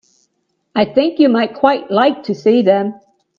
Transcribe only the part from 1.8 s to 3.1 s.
like to see them.